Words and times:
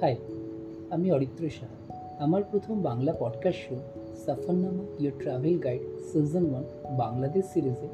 High, 0.00 0.16
আমি 0.90 1.12
অরিত্র 1.12 1.48
শাহ 1.48 1.92
আমার 2.18 2.42
প্রথম 2.50 2.82
Bangla 2.82 3.12
podcast 3.20 3.58
show 3.68 3.76
Safarnama 4.26 4.84
your 4.98 5.22
travel 5.22 5.58
guide 5.58 5.80
season 6.12 6.50
one 6.50 6.64
Bangladesh 6.96 7.44
সিরিজে 7.44 7.88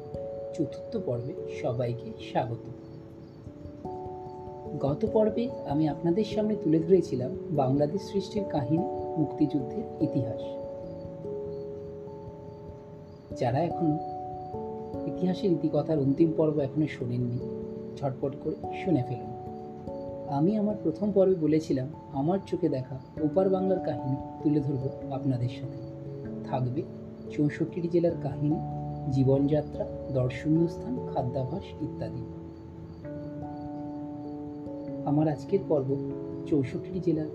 চতুর্থ 0.53 0.97
পর্বে 1.05 1.33
সবাইকে 1.61 2.11
স্বাগত। 2.31 2.63
গত 4.79 5.05
পর্বে 5.13 5.49
আমি 5.69 5.89
আপনাদের 5.89 6.23
সামনে 6.23 6.55
তুলে 6.63 6.79
ধরেছিলাম 6.79 7.31
বাংলাদেশ 7.51 8.01
সৃষ্টির 8.01 8.43
কাহিনী, 8.49 8.83
মুক্তিযুদ্ধের 9.17 10.03
ইতিহাস। 10.03 10.41
যারা 13.39 13.59
এখনও 13.59 13.97
ইতিহাসের 15.07 15.51
ইতিকথার 15.51 15.99
অন্তিম 15.99 16.33
পর্ব 16.37 16.59
এখনও 16.59 16.87
শোনেননি, 16.87 17.39
ঝটপট 17.97 18.35
করে 18.43 18.55
শুনে 18.85 19.03
ফেলুন। 19.07 19.34
আমি 20.29 20.57
আমার 20.57 20.75
প্রথম 20.83 21.11
পর্বে 21.11 21.35
বলেছিলাম, 21.35 21.87
আমার 22.11 22.39
চোখে 22.47 22.69
দেখা 22.69 22.99
ওপার 23.21 23.49
বাংলার 23.49 23.79
কাহিনী 23.79 24.15
তুলে 24.43 24.59
ধরব 24.59 25.13
আপনাদের 25.13 25.49
সাথে। 25.49 25.95
থাকবে 26.43 26.81
চৌষট্টি 27.31 27.87
জেলার 27.91 28.11
কাহিনী, 28.23 28.55
জীবনযাত্রা, 29.11 29.85
দর্শনীয় 30.13 30.67
স্থান, 30.67 31.07
খাদ্যাভাস 31.13 31.63
ইত্যাদি। 31.81 32.23
আমার 35.05 35.27
আজকের 35.27 35.59
পর্ব 35.67 35.95
চৌষট্টি 36.47 36.99
জেলার 36.99 37.27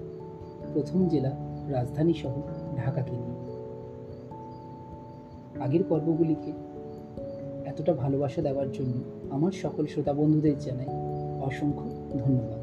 প্রথম 0.73 1.09
জেলা 1.09 1.37
রাজধানী 1.69 2.15
শহর 2.15 2.43
ঢাকাকে 2.77 3.11
নিয়ে। 3.11 3.41
আগের 5.61 5.85
পর্বগুলিকে 5.88 6.52
এতটা 7.65 7.95
ভালোবাসা 7.95 8.43
দেওয়ার 8.43 8.73
জন্য 8.73 8.93
আমার 9.30 9.52
সকল 9.52 9.87
শ্রোতা 9.87 10.13
বন্ধুদের 10.13 10.59
জানাই 10.59 10.87
অসংখ্য 11.43 11.85
ধন্যবাদ। 12.19 12.60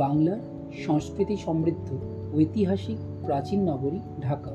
বাংলার 0.00 0.40
সংস্কৃতি 0.86 1.36
সমৃদ্ধ, 1.36 1.88
ঐতিহাসিক, 2.36 2.98
প্রাচীন 3.24 3.60
নগরী 3.70 4.00
ঢাকা। 4.20 4.52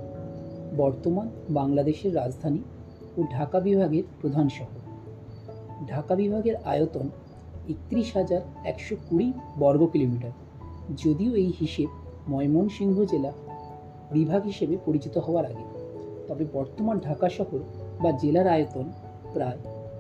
বর্তমান 0.78 1.30
বাংলাদেশের 1.50 2.16
রাজধানী 2.16 2.62
ও 3.18 3.24
ঢাকা 3.32 3.60
বিভাগের 3.60 4.04
প্রধান 4.22 4.50
শহর। 4.50 4.80
ঢাকা 5.88 6.16
বিভাগের 6.16 6.56
আয়তন 6.66 7.10
একত্রিশ 7.70 8.16
হাজার 8.16 8.42
একশো 8.64 8.96
কুড়ি 9.10 9.34
বর্গ 9.60 9.86
কিলোমিটার। 9.86 10.32
যদিও 11.04 11.36
এই 11.36 11.52
হিসেব 11.60 11.90
ময়মনসিংহ 12.28 13.04
জেলা 13.04 13.32
বিভাগ 14.12 14.44
হিসেবে 14.44 14.78
পরিচিত 14.86 15.18
হওয়ার 15.18 15.46
আগে, 15.46 15.66
তবে 16.28 16.46
বর্তমান 16.54 17.00
ঢাকা 17.00 17.30
শহর 17.30 17.60
বা 18.04 18.12
জেলার 18.12 18.48
আয়তন 18.48 18.88
প্রায় 19.34 19.60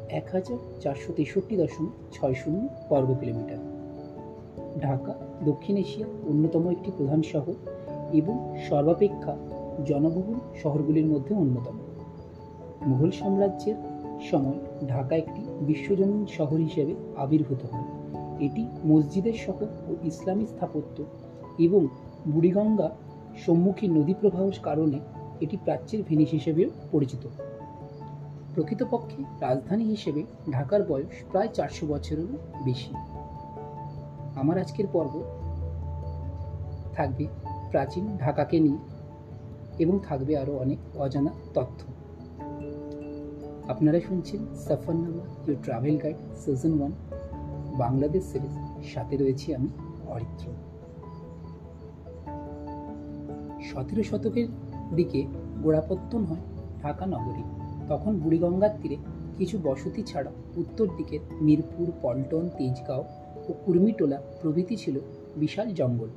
এক 0.09 0.27
হাজার 0.31 0.57
চারশো 0.81 1.13
তেষট্টি 1.13 1.55
দশমিক 1.57 1.93
ছয় 2.11 2.33
শূন্য 2.33 2.67
বর্গ 2.89 3.09
কিলোমিটার। 3.19 3.74
ঢাকা, 4.81 5.13
দক্ষিণ 5.43 5.77
এশিয়ার 5.77 6.29
অন্যতম 6.29 6.69
একটি 6.69 6.91
প্রধান 6.97 7.21
শহর 7.21 7.53
এবং 8.13 8.55
সর্বাপেক্ষা 8.69 9.37
জনবহুল 9.85 10.39
শহরগুলির 10.63 11.05
মধ্যে 11.05 11.35
অন্যতম। 11.35 11.73
মুঘল 12.87 13.11
সাম্রাজ্যের 13.11 13.75
সময় 14.31 14.87
ঢাকা 14.87 15.15
একটি 15.15 15.41
বিশ্বজনীন 15.61 16.25
শহর 16.25 16.57
হিসেবে 16.57 16.95
আবির্ভূত 17.15 17.57
হয়। 17.71 17.83
এটি 18.39 18.67
মসজিদের 18.85 19.33
শহর 19.33 19.63
ও 19.63 19.95
ইসলামী 20.03 20.45
স্থাপত্য 20.45 21.03
এবং 21.59 21.87
বুড়িগঙ্গা 22.27 22.89
সম্মুখী 23.45 23.87
নদী 23.87 24.13
প্রবাহের 24.13 24.59
কারণে 24.63 24.99
এটি 25.41 25.57
প্রাচ্যের 25.63 26.03
ভেনিস 26.03 26.29
হিসেবেও 26.29 26.69
পরিচিত। 26.91 27.27
প্রকৃতপক্ষে 28.53 29.23
রাজধানী 29.41 29.83
হিসেবে 29.83 30.23
ঢাকার 30.51 30.83
বয়স 30.83 31.31
প্রায় 31.31 31.47
চারশো 31.53 31.87
বছরেরও 31.87 32.37
বেশি। 32.65 32.93
আমার 34.35 34.57
আজকের 34.57 34.87
পর্ব 34.91 35.23
থাকবে 36.93 37.27
প্রাচীন 37.71 38.17
ঢাকাকে 38.17 38.59
নিয়ে 38.59 38.77
এবং 39.79 39.99
থাকবে 40.03 40.37
আরও 40.37 40.57
অনেক 40.57 40.97
অজানা 40.97 41.31
তথ্য। 41.53 41.83
আপনারা 43.67 43.99
শুনছেন 43.99 44.45
Safarnama 44.55 45.23
your 45.47 45.55
travel 45.63 45.97
guide 45.97 46.15
season 46.45 46.79
one 46.79 46.91
Bangladesh 47.77 48.23
series 48.23 48.85
সাথে 48.93 49.17
রয়েছি 49.17 49.55
আমি 49.55 49.67
অরিত্র। 50.07 50.51
সতেরো 53.61 54.03
শতকের 54.03 54.47
দিকে 54.95 55.25
গোড়াপত্তন 55.63 56.25
হয় 56.25 56.41
ঢাকা 56.83 57.05
নগরী। 57.05 57.43
তখন 57.87 58.19
বুড়িগঙ্গার 58.19 58.69
তীরে 58.81 58.97
কিছু 59.37 59.59
বসতি 59.63 60.03
ছাড়া 60.03 60.31
উত্তর 60.57 60.87
দিকের 60.97 61.19
মিরপুর, 61.41 61.91
পল্টন, 62.01 62.49
তেজগাঁও 62.57 63.03
ও 63.49 63.53
কুর্মিটোলা 63.65 64.21
প্রভৃতি 64.41 64.75
ছিল 64.75 64.99
বিশাল 65.35 65.73
জঙ্গল। 65.73 66.07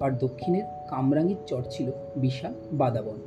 আর 0.00 0.10
দক্ষিণের 0.18 0.64
কামরাঙ্গীর 0.88 1.36
চর 1.46 1.62
ছিল 1.70 1.90
বিশাল 2.16 2.52
বাদাবন। 2.72 3.18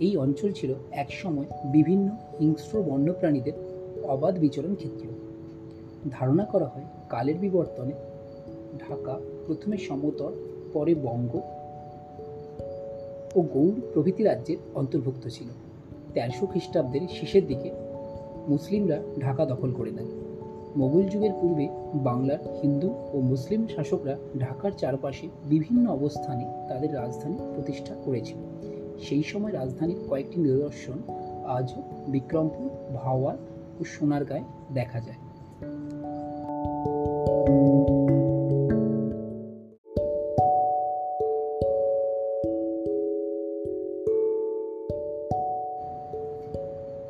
এই 0.00 0.16
অঞ্চল 0.16 0.52
ছিল 0.52 0.74
একসময় 0.90 1.46
বিভিন্ন 1.64 2.08
হিংস্র 2.40 2.82
বন্যপ্রাণীদের 2.82 3.52
অবাধ 4.04 4.38
বিচরণ 4.38 4.74
ক্ষেত্র। 4.74 5.08
ধারণা 6.10 6.44
করা 6.44 6.66
হয় 6.66 6.84
কালের 7.08 7.36
বিবর্তনে 7.36 7.92
ঢাকা 8.78 9.18
প্রথমে 9.46 9.78
সমতল, 9.78 10.32
পরে 10.72 10.94
বঙ্গ 10.94 11.36
ও 13.34 13.42
গৌড় 13.42 13.80
প্রভৃতি 13.92 14.22
রাজ্যের 14.22 14.56
অন্তর্ভুক্ত 14.74 15.28
ছিল। 15.28 15.46
তেরোশো 16.14 16.46
খ্রিস্টাব্দের 16.46 17.00
শেষের 17.08 17.46
দিকে 17.46 17.70
মুসলিমরা 18.48 19.02
ঢাকা 19.20 19.44
দখল 19.46 19.72
করে 19.72 19.90
নেয়। 19.90 20.25
মোগল 20.76 21.02
যুগের 21.02 21.30
পূর্বে 21.40 21.68
বাংলার 21.94 22.38
হিন্দু 22.62 22.94
ও 23.12 23.20
মুসলিম 23.20 23.66
শাসকরা 23.76 24.18
ঢাকার 24.38 24.70
চারপাশে 24.70 25.28
বিভিন্ন 25.44 25.90
অবস্থানে 25.90 26.44
তাদের 26.68 26.94
রাজধানী 26.94 27.36
প্রতিষ্ঠা 27.54 27.94
করেছিল। 28.04 28.36
সেই 28.98 29.22
সময় 29.22 29.52
রাজধানীর 29.52 29.96
কয়েকটি 30.10 30.40
নিদর্শন 30.40 30.98
আজও 31.44 31.82
বিক্রমপুর, 32.08 32.68
ভাওয়াল 32.94 33.36
ও 33.80 33.84
সোনারগাঁয়ে 33.84 34.44
দেখা 34.74 35.00
যায়। 35.00 35.20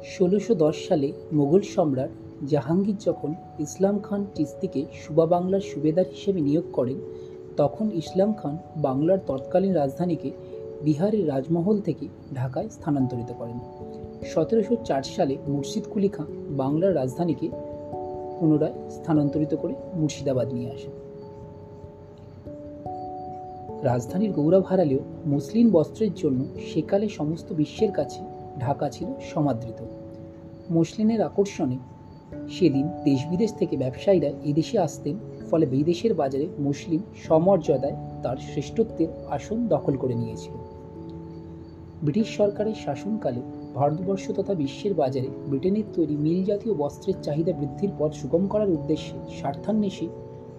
ষোলোশো 0.04 0.72
সালে 0.88 1.12
মোগল 1.32 1.60
সম্রাট 1.60 2.10
জাহাঙ্গীর 2.48 2.94
যখন 3.06 3.34
ইসলাম 3.58 4.00
খান 4.00 4.26
চিস্তিকে 4.34 4.84
সুবা 4.92 5.26
বাংলার 5.26 5.60
সুবেদার 5.60 6.04
হিসেবে 6.10 6.40
নিয়োগ 6.40 6.64
করেন, 6.72 6.96
তখন 7.56 7.90
ইসলাম 7.90 8.32
খান 8.32 8.58
বাংলার 8.76 9.18
তৎকালীন 9.26 9.72
রাজধানীকে 9.72 10.30
বিহারের 10.82 11.28
রাজমহল 11.28 11.80
থেকে 11.80 12.08
ঢাকায় 12.34 12.68
স্থানান্তরিত 12.68 13.32
করেন। 13.38 13.58
সতেরোশো 14.24 14.76
চার 14.84 15.02
সালে 15.02 15.36
মুর্শিদ 15.48 15.84
কুলি 15.90 16.08
খান 16.08 16.26
বাংলার 16.50 16.94
রাজধানীকে 16.94 17.48
পুনরায় 18.40 18.72
স্থানান্তরিত 18.90 19.54
করে 19.54 19.74
মুর্শিদাবাদ 19.94 20.52
নিয়ে 20.52 20.70
আসেন। 20.70 20.90
রাজধানীর 23.82 24.32
গৌরব 24.32 24.62
হারালেও 24.62 24.98
মুসলিম 25.26 25.70
বস্ত্রের 25.70 26.14
জন্য 26.14 26.44
সেকালে 26.72 27.08
সমস্ত 27.08 27.52
বিশ্বের 27.52 27.92
কাছে 27.92 28.20
ঢাকা 28.60 28.88
ছিল 28.88 29.06
সমাদৃত। 29.34 29.84
মুসলিমের 30.70 31.22
আকর্ষণে 31.22 31.78
সেদিন 32.48 32.88
দেশ 33.04 33.26
বিদেশ 33.30 33.52
থেকে 33.54 33.76
ব্যবসায়ীরা 33.76 34.30
এদেশে 34.44 34.78
আসতেন, 34.78 35.18
ফলে 35.50 35.66
বিদেশের 35.66 36.14
বাজারে 36.14 36.48
মুসলিম 36.58 37.00
সমর্যাদায় 37.28 37.96
তার 38.22 38.36
শ্রেষ্ঠত্বের 38.36 39.08
আসন 39.28 39.68
দখল 39.68 39.96
করে 39.96 40.14
নিয়েছিল। 40.14 40.52
ব্রিটিশ 42.02 42.36
সরকারের 42.36 42.74
শাসনকালে 42.74 43.40
ভারতবর্ষ 43.74 44.32
তথা 44.32 44.54
বিশ্বের 44.54 44.94
বাজারে 44.94 45.28
ব্রিটেনের 45.46 45.82
তৈরি 45.94 46.16
মিল 46.16 46.44
জাতীয় 46.44 46.74
বস্ত্রের 46.74 47.14
চাহিদা 47.22 47.52
বৃদ্ধির 47.52 47.90
পথ 47.98 48.12
সুগম 48.12 48.46
করার 48.46 48.70
উদ্দেশ্যে 48.70 49.38
স্বার্থান্বেষী 49.38 50.08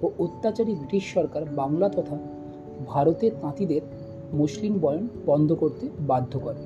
ও 0.01 0.12
অত্যাচারী 0.19 0.74
ব্রিটিশ 0.74 1.03
সরকার 1.13 1.45
বাংলা 1.45 1.89
তথা 1.89 2.18
ভারতের 2.88 3.31
তাঁতিদের 3.42 3.81
মুসলিম 4.33 4.77
বয়ন 4.80 5.07
বন্ধ 5.25 5.53
করতে 5.53 5.89
বাধ্য 6.00 6.39
করে। 6.39 6.62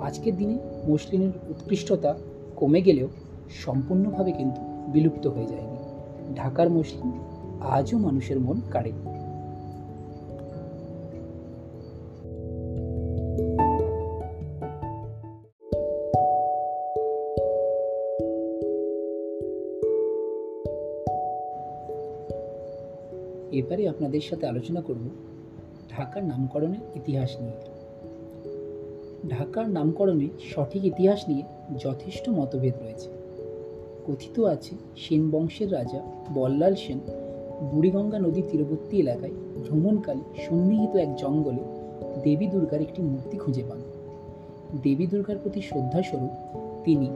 আজকের 0.00 0.36
দিনে 0.36 0.58
মুসলিমের 0.84 1.30
উৎকৃষ্টতা 1.48 2.14
কমে 2.56 2.82
গেলেও 2.82 3.08
সম্পূর্ণভাবে 3.50 4.32
কিন্তু 4.32 4.60
বিলুপ্ত 4.92 5.26
হয়ে 5.26 5.46
যায়নি। 5.46 5.78
ঢাকার 6.36 6.70
মুসলিম 6.70 7.12
আজও 7.60 7.98
মানুষের 7.98 8.40
মন 8.40 8.60
কাড়ে। 8.70 8.92
এবারে 23.52 23.88
আপনাদের 23.88 24.20
সাথে 24.20 24.46
আলোচনা 24.46 24.80
করব 24.80 25.08
ঢাকার 25.90 26.24
নামকরণের 26.24 26.96
ইতিহাস 26.96 27.36
নিয়ে। 27.40 27.52
ঢাকার 29.30 29.70
নামকরণে 29.70 30.28
সঠিক 30.54 30.84
ইতিহাস 30.84 31.28
নিয়ে 31.28 31.42
যথেষ্ট 31.78 32.28
মতভেদ 32.28 32.74
রয়েছে। 32.82 33.17
কথিত 34.08 34.40
আছে, 34.40 34.74
সেন 34.96 35.30
বংশের 35.30 35.72
রাজা 35.72 36.02
বল্লাল 36.34 36.74
সেন 36.74 36.98
বুড়িগঙ্গা 37.72 38.18
নদীর 38.18 38.44
তীরবর্তী 38.50 39.00
এলাকায় 39.00 39.32
ভ্রমণকালে 39.64 40.20
সন্নিহিত 40.48 40.96
এক 40.96 41.16
জঙ্গলে 41.16 41.62
দেবী 42.24 42.46
দুর্গার 42.46 42.80
একটি 42.80 43.02
মূর্তি 43.02 43.36
খুঁজে 43.36 43.62
পান। 43.68 43.80
দেবী 44.82 45.06
দুর্গার 45.06 45.36
প্রতি 45.42 45.60
শ্রদ্ধাস্বরূপ 45.60 46.30
তিনি 46.84 47.10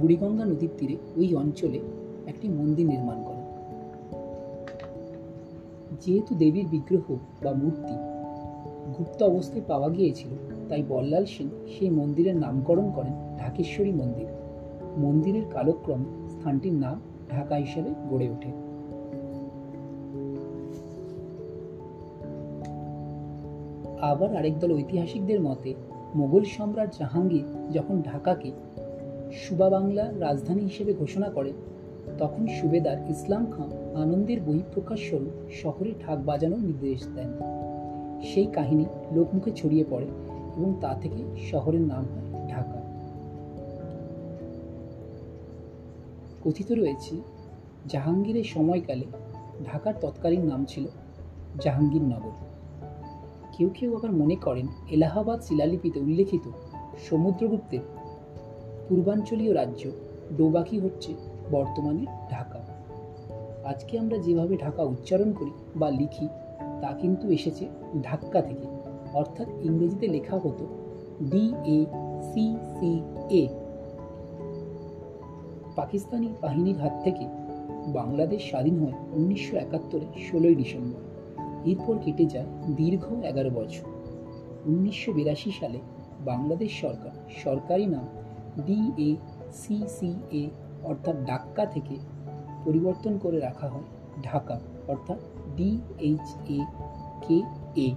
বুড়িগঙ্গা 0.00 0.44
নদীর 0.44 0.68
তীরে 0.78 0.96
ওই 1.16 1.34
অঞ্চলে 1.34 1.80
একটি 2.26 2.48
মন্দির 2.48 2.86
নির্মাণ 2.86 3.22
করেন। 3.24 3.42
যেহেতু 6.00 6.34
দেবীর 6.34 6.66
বিগ্রহ 6.70 7.16
বা 7.44 7.52
মূর্তি 7.52 7.94
গুপ্ত 8.98 9.22
অবস্থায় 9.22 9.62
পাওয়া 9.68 9.88
গিয়েছিল, 9.88 10.30
তাই 10.68 10.82
বল্লাল 10.88 11.24
সেন 11.24 11.48
সেই 11.78 11.90
মন্দিরের 11.90 12.36
নামকরণ 12.36 12.90
করেন 12.94 13.12
ঢাকেশ্বরী 13.38 13.92
মন্দির। 13.92 14.26
মন্দিরের 14.96 15.42
কালক্রম 15.50 16.04
স্থানটির 16.28 16.72
নাম 16.72 17.00
ঢাকা 17.30 17.54
হিসেবে 17.54 17.90
গড়ে 18.10 18.30
ওঠে। 18.30 18.52
আবার 24.00 24.36
আরেক 24.36 24.58
দল 24.58 24.72
ঐতিহাসিকদের 24.72 25.40
মতে, 25.40 25.74
মোগল 26.14 26.44
সম্রাট 26.44 26.94
জাহাঙ্গীর 26.98 27.72
যখন 27.72 28.02
ঢাকাকে 28.02 28.52
সুবা 29.32 29.70
বাংলা 29.70 30.12
রাজধানী 30.20 30.62
হিসেবে 30.62 30.94
ঘোষণা 30.94 31.30
করে 31.30 31.52
তখন 32.18 32.46
সুবেদার 32.46 32.96
ইসলাম 33.10 33.46
খান 33.50 33.96
আনন্দের 33.96 34.40
বহিঃপ্রকাশ 34.40 35.00
স্বরূপ 35.00 35.50
শহরে 35.50 35.92
ঢাক 36.06 36.18
বাজানোর 36.24 36.58
নির্দেশ 36.58 37.06
দেন। 37.14 37.28
সেই 38.22 38.46
কাহিনী 38.46 38.84
লোকমুখে 39.12 39.50
ছড়িয়ে 39.50 39.84
পড়ে 39.90 40.06
এবং 40.56 40.74
তা 40.80 40.94
থেকে 41.00 41.24
শহরের 41.50 41.80
নাম 41.80 42.04
হয়। 42.14 42.21
কথিত 46.44 46.72
রয়েছে, 46.72 47.16
জাহাঙ্গীরের 47.86 48.44
সময়কালে 48.44 49.06
ঢাকার 49.64 49.94
তৎকালীন 50.00 50.44
নাম 50.44 50.64
ছিল 50.64 50.86
জাহাঙ্গীরনগর। 51.60 52.30
কেউ 53.52 53.70
কেউ 53.74 53.96
আবার 53.96 54.12
মনে 54.12 54.34
করেন 54.34 54.66
এলাহাবাদ 54.90 55.40
শিলালিপিতে 55.40 56.00
উল্লেখিত 56.00 56.50
সমুদ্রগুপ্তের 57.10 57.78
পূর্বাঞ্চলীয় 58.88 59.54
রাজ্য 59.54 59.90
ডোবাকি 60.36 60.78
হচ্ছে 60.78 61.14
বর্তমানে 61.50 62.06
ঢাকা। 62.30 62.58
আজকে 63.64 63.98
আমরা 63.98 64.18
যেভাবে 64.18 64.56
ঢাকা 64.56 64.82
উচ্চারণ 64.82 65.32
করি 65.32 65.50
বা 65.76 65.90
লিখি, 65.90 66.28
তা 66.80 66.98
কিন্তু 67.00 67.30
এসেছে 67.30 67.68
ধাক্কা 68.02 68.42
থেকে। 68.42 68.66
অর্থাৎ 69.14 69.48
ইংরেজিতে 69.62 70.08
লেখা 70.08 70.36
হতো 70.36 70.66
D 71.30 71.52
A 71.64 71.84
C 72.22 72.56
C 72.80 73.02
A 73.30 73.61
Pakistani 75.76 76.28
বাহিনীর 76.42 76.76
হাত 76.76 76.92
থেকে 77.04 77.26
বাংলাদেশ 77.86 78.48
স্বাধীন 78.48 78.78
হয় 78.80 78.92
উনিশশো 79.12 79.56
একাত্তরের 79.56 80.22
ষোলোই 80.30 80.54
ডিসেম্বর। 80.54 81.00
এরপর 81.68 81.98
কেটে 81.98 82.26
যায় 82.26 82.46
দীর্ঘ 82.76 83.24
এগারো 83.24 83.50
বছর। 83.50 83.86
উনিশশো 84.66 85.12
বিরাশি 85.12 85.50
সালে 85.60 85.78
বাংলাদেশ 86.20 86.80
সরকার 86.80 87.10
সরকারি 87.44 87.86
নাম 87.86 88.06
D 88.66 88.92
A 88.98 89.16
C 89.52 89.82
C 89.88 90.14
A 90.30 90.50
অর্থাৎ 90.84 91.16
ডাক্কা 91.26 91.66
থেকে 91.66 91.96
পরিবর্তন 92.64 93.18
করে 93.18 93.40
রাখা 93.40 93.68
হয় 93.68 93.82
ঢাকা, 94.22 94.60
অর্থাৎ 94.88 95.18
ডি 95.56 95.80
এইচ 95.98 96.50
এ 96.50 96.64
কে 97.28 97.42
এ। 97.76 97.94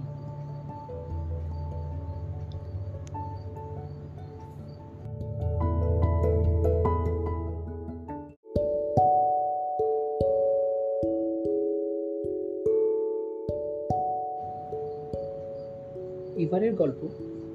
গল্প, 16.76 17.00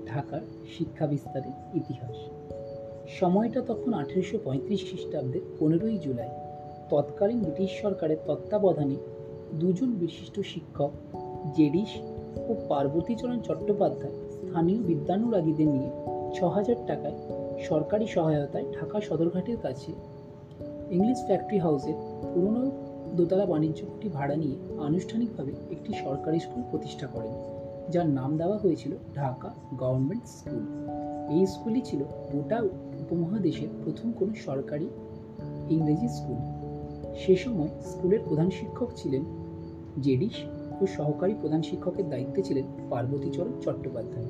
ঢাকার 0.08 0.44
শিক্ষা 0.78 1.06
বিস্তারের 1.08 1.78
ইতিহাস। 1.78 2.18
সময়টা 3.20 3.62
তখন 3.62 3.94
আঠেরোশো 3.94 4.38
পঁয়ত্রিশ 4.44 4.82
খ্রিস্টাব্দের 4.90 5.42
পনেরোই 5.60 5.98
জুলাই। 5.98 6.30
তৎকালীন 6.90 7.40
ব্রিটিশ 7.40 7.72
সরকারের 7.82 8.18
তত্ত্বাবধানে 8.28 8.98
দুজন 9.54 9.90
বিশিষ্ট 9.94 10.40
শিক্ষক 10.40 10.92
জেডিস 11.56 11.92
ও 12.50 12.52
পার্বতীচরণ 12.70 13.40
চট্টোপাধ্যায় 13.40 14.16
স্থানীয় 14.32 14.80
বিদ্যানুরাগীদের 14.84 15.68
নিয়ে 15.68 15.90
ছ 16.34 16.44
হাজার 16.44 16.76
টাকায় 16.88 17.18
সরকারি 17.70 18.08
সহায়তায় 18.08 18.68
ঢাকা 18.80 19.02
সদরঘাটের 19.02 19.58
কাছে 19.58 19.92
ইংলিশ 20.92 21.20
ফ্যাক্টরি 21.26 21.58
হাউসের 21.58 21.98
পুরনো 22.34 22.64
দোতলা 23.16 23.46
বাণিজ্য 23.46 23.82
ভাড়া 24.14 24.36
নিয়ে 24.36 24.58
আনুষ্ঠানিকভাবে 24.84 25.52
একটি 25.72 25.92
সরকারি 26.04 26.40
স্কুল 26.40 26.64
প্রতিষ্ঠা 26.72 27.08
করেন। 27.08 27.61
যার 27.90 28.10
নাম 28.10 28.38
দেওয়া 28.38 28.58
হয়েছিল 28.58 28.96
ঢাকা 29.16 29.50
গভর্নমেন্ট 29.78 30.26
স্কুল। 30.26 30.66
এই 31.32 31.48
স্কুলই 31.48 31.82
ছিল 31.82 32.04
গোটা 32.04 32.62
উপমহাদেশের 33.00 33.68
প্রথম 33.84 34.12
কোনো 34.12 34.34
সরকারি 34.34 34.90
ইংরেজি 35.70 36.08
স্কুল। 36.08 36.38
সে 37.16 37.36
সময় 37.36 37.68
স্কুলের 37.86 38.20
প্রধান 38.28 38.50
শিক্ষক 38.50 38.88
ছিলেন 38.96 39.24
জেডিস 40.02 40.34
ও 40.82 40.88
সহকারী 40.88 41.34
প্রধান 41.42 41.62
শিক্ষকের 41.62 42.10
দায়িত্বে 42.10 42.44
ছিলেন 42.44 42.64
পার্বতীচরণ 42.90 43.52
চট্টোপাধ্যায়। 43.62 44.26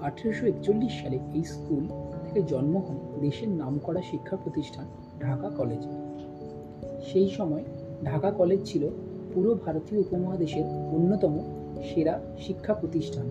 আঠেরোশো 0.00 0.46
একচল্লিশ 0.46 1.02
সালে 1.02 1.18
এই 1.34 1.44
স্কুল 1.44 1.88
থেকে 2.24 2.42
জন্ম 2.42 2.76
হয় 2.76 3.20
দেশের 3.20 3.48
নামকরা 3.48 4.02
শিক্ষা 4.02 4.36
প্রতিষ্ঠান 4.36 4.86
ঢাকা 5.20 5.48
কলেজ। 5.48 5.86
সেই 7.12 7.28
সময় 7.28 7.64
ঢাকা 8.04 8.30
কলেজ 8.30 8.60
ছিল 8.64 8.88
পুরো 9.34 9.54
ভারতীয় 9.54 10.00
উপমহাদেশের 10.00 10.64
অন্যতম 10.92 11.61
সেরা 11.82 12.20
শিক্ষা 12.38 12.74
প্রতিষ্ঠান। 12.74 13.30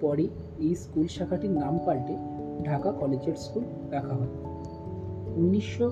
পরে 0.00 0.28
এই 0.58 0.74
স্কুল 0.74 1.06
শাখাটির 1.06 1.50
নাম 1.50 1.78
পাল্টে 1.78 2.14
ঢাকা 2.64 2.92
কলেজের 2.92 3.36
স্কুল 3.36 3.64
রাখা 3.90 4.14
হয়। 4.14 4.32
উনিশশো 5.36 5.86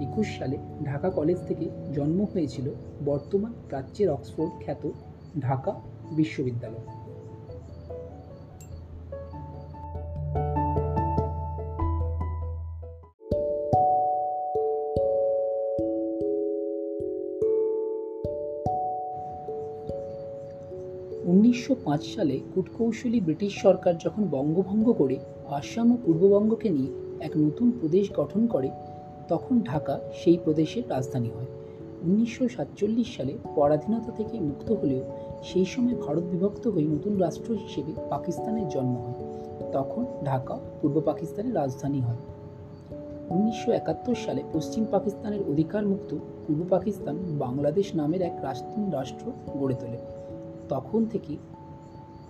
একুশ 0.00 0.38
সালে 0.38 0.56
ঢাকা 0.84 1.10
কলেজ 1.10 1.38
থেকে 1.48 1.70
জন্ম 1.92 2.26
হয়েছিল 2.34 2.70
বর্তমান 3.04 3.52
প্রাচ্যের 3.68 4.10
অক্সফোর্ড 4.10 4.52
খ্যাত 4.64 4.88
ঢাকা 5.40 5.72
বিশ্ববিদ্যালয়। 6.10 6.99
উনিশশো 21.24 21.76
পাঁচ 21.84 22.14
সালে 22.14 22.40
কূটকৌশলী 22.54 23.20
ব্রিটিশ 23.20 23.62
সরকার 23.62 23.94
যখন 23.98 24.28
বঙ্গভঙ্গ 24.30 24.92
করে 24.92 25.18
আসাম 25.46 25.92
ও 25.92 25.96
পূর্ববঙ্গকে 26.04 26.70
নিয়ে 26.70 26.88
এক 27.20 27.30
নতুন 27.36 27.70
প্রদেশ 27.70 28.12
গঠন 28.12 28.46
করে, 28.46 28.70
তখন 29.28 29.60
ঢাকা 29.60 30.00
সেই 30.14 30.38
প্রদেশের 30.44 30.90
রাজধানী 30.90 31.30
হয়। 31.30 31.46
উনিশশো 32.02 32.48
সাতচল্লিশ 32.48 33.16
সালে 33.16 33.38
পরাধীনতা 33.54 34.12
থেকে 34.12 34.40
মুক্ত 34.40 34.72
হলেও 34.72 35.04
সেই 35.42 35.64
সময় 35.64 35.94
ভারত 35.94 36.22
বিভক্ত 36.22 36.68
হয়ে 36.68 36.84
নতুন 36.84 37.18
রাষ্ট্র 37.18 37.54
হিসেবে 37.54 37.92
পাকিস্তানের 38.10 38.68
জন্ম 38.68 38.96
হয়। 38.96 39.24
তখন 39.72 40.04
ঢাকা 40.24 40.58
পূর্ব 40.82 41.00
পাকিস্তানের 41.00 41.54
রাজধানী 41.54 42.00
হয়। 42.00 42.18
উনিশশো 43.30 43.72
একাত্তর 43.72 44.14
সালে 44.14 44.42
পশ্চিম 44.52 44.84
পাকিস্তানের 44.90 45.40
অধিকারমুক্ত 45.50 46.14
পূর্ব 46.46 46.66
পাকিস্তান 46.70 47.16
বাংলাদেশ 47.38 47.94
নামের 47.94 48.22
এক 48.22 48.38
রাষ্ট্র 48.42 49.32
গড়ে 49.58 49.74
তোলে। 49.74 50.19
তখন 50.70 51.06
থেকে 51.06 51.36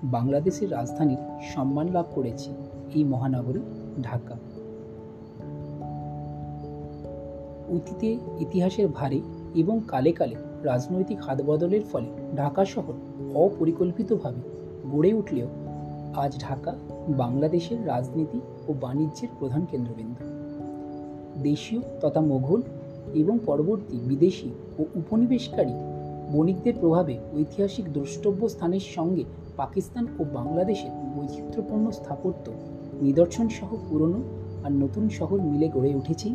বাংলাদেশের 0.04 0.72
রাজধানীর 0.72 1.18
সম্মান 1.54 1.86
লাভ 1.88 2.06
করেছে 2.14 2.50
এই 2.94 3.04
মহানগরী 3.04 3.60
ঢাকা। 4.02 4.36
অতীতে 7.68 8.08
ইতিহাসের 8.40 8.88
ভারে 8.88 9.20
এবং 9.54 9.80
কালে 9.88 10.12
কালে 10.12 10.34
রাজনৈতিক 10.62 11.18
হাতবদলের 11.20 11.84
ফলে 11.92 12.06
ঢাকা 12.36 12.64
শহর 12.64 12.94
অপরিকল্পিতভাবে 13.34 14.40
গড়ে 14.92 15.14
উঠলেও 15.14 15.48
আজ 16.16 16.32
ঢাকা 16.40 16.72
বাংলাদেশের 17.08 17.86
রাজনীতি 17.86 18.40
ও 18.68 18.72
বাণিজ্যের 18.80 19.28
প্রধান 19.38 19.62
কেন্দ্রবিন্দু। 19.70 20.24
দেশীয় 21.42 21.80
তথা 22.00 22.20
মোঘল 22.20 22.60
এবং 23.14 23.38
পরবর্তী 23.46 23.96
বিদেশি 23.96 24.50
ও 24.78 24.82
উপনিবেশকারী 24.94 25.74
বণিকদের 26.32 26.74
প্রভাবে 26.80 27.18
ঐতিহাসিক 27.34 27.92
দ্রষ্টব্য 27.92 28.48
স্থানের 28.48 28.80
সঙ্গে 28.80 29.24
পাকিস্তান 29.56 30.06
ও 30.18 30.24
বাংলাদেশের 30.34 30.90
বৈচিত্র্যপূর্ণ 31.16 31.90
স্থাপত্য 31.90 32.52
নিদর্শন 33.02 33.48
সহ 33.48 33.70
পুরনো 33.88 34.20
আর 34.64 34.72
নতুন 34.72 35.08
শহর 35.08 35.40
মিলে 35.40 35.68
গড়ে 35.68 35.94
উঠেছে 35.94 36.34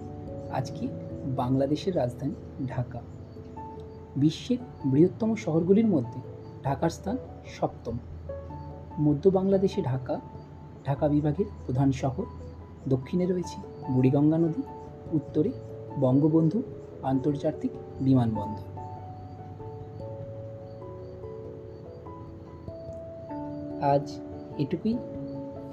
আজকে 0.52 0.88
বাংলাদেশের 1.36 1.96
রাজধানী 1.96 2.34
ঢাকা। 2.68 3.02
বিশ্বের 4.16 4.58
বৃহত্তম 4.86 5.36
শহরগুলির 5.36 5.86
মধ্যে 5.86 6.20
ঢাকার 6.64 6.90
স্থান 6.90 7.18
সপ্তম। 7.46 7.98
মধ্য 9.00 9.30
বাংলাদেশে 9.30 9.82
ঢাকা 9.82 10.20
ঢাকা 10.86 11.08
বিভাগের 11.08 11.46
প্রধান 11.66 11.92
শহর। 11.92 12.26
দক্ষিণে 12.90 13.26
রয়েছে 13.26 13.58
বুড়িগঙ্গা 13.92 14.38
নদী, 14.38 14.62
উত্তরে 15.12 15.52
বঙ্গবন্ধু, 16.00 16.64
আন্তর্জাতিক 17.04 17.72
বিমানবন্দর। 18.00 18.75
আজ 23.82 24.20
এটুকুই। 24.58 24.98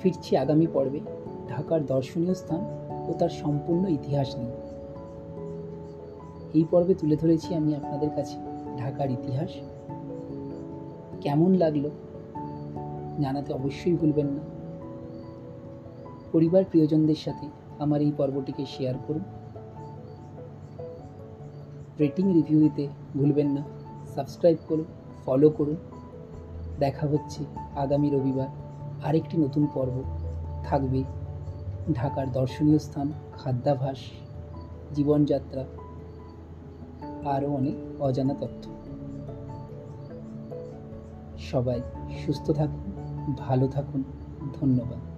ফিরছি 0.01 0.37
আগামী 0.37 0.67
পর্বে, 0.73 1.01
ঢাকার 1.49 1.87
দর্শনীয় 1.87 2.35
স্থান 2.35 2.61
ও 3.09 3.15
তার 3.19 3.29
সম্পূর্ণ 3.29 3.89
ইতিহাস 3.89 4.37
নিয়ে। 4.37 4.53
এই 6.55 6.65
পর্বে 6.71 6.95
তুলে 6.95 7.17
ধরেছি 7.17 7.55
আমি 7.55 7.77
আপনাদের 7.77 8.11
কাছে 8.11 8.39
ঢাকার 8.79 9.11
ইতিহাস। 9.11 9.51
কেমন 11.21 11.55
লাগল 11.55 11.91
জানাতে 13.21 13.53
অবশ্যই 13.53 13.95
ভুলবেন 13.95 14.27
না। 14.27 14.41
পরিবার 16.33 16.65
প্রিয়জনদের 16.71 17.15
সাথে 17.15 17.49
আমার 17.79 18.03
এই 18.03 18.13
পর্বটিকে 18.17 18.65
শেয়ার 18.67 18.95
করুন। 19.07 19.23
রেটিং 22.01 22.33
রিভিউ 22.33 22.61
দিতে 22.61 22.89
ভুলবেন 23.17 23.51
না। 23.51 23.63
সাবস্ক্রাইব 24.15 24.59
করুন 24.69 24.85
ফলো 25.27 25.51
করুন। 25.51 25.77
দেখা 26.83 27.07
হচ্ছে 27.07 27.41
আগামী 27.77 28.09
রবিবার। 28.11 28.49
আরেকটি 29.05 29.37
নতুন 29.37 29.65
পর্ব 29.75 29.97
থাকবে 30.65 31.01
ঢাকার 31.93 32.33
দর্শনীয় 32.33 32.79
স্থান 32.79 33.13
খাদ্যাভাস, 33.33 33.99
জীবনযাত্রা, 34.95 35.65
আরও 37.31 37.49
অনেক 37.51 38.03
অজানা 38.03 38.35
তথ্য। 38.35 38.65
সবাই 41.39 41.81
সুস্থ 42.27 42.51
থাকুন, 42.51 42.91
ভালো 43.39 43.67
থাকুন, 43.67 44.05
ধন্যবাদ। 44.61 45.12